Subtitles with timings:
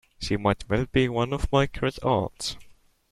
[0.19, 2.57] She might well be one of my great aunts.